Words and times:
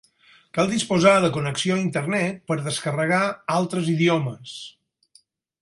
Cal 0.57 0.69
disposar 0.71 1.11
de 1.25 1.29
connexió 1.35 1.75
a 1.75 1.83
internet 1.83 2.41
per 2.53 2.59
descarregar 2.71 3.23
altres 3.61 3.93
idiomes. 3.97 4.57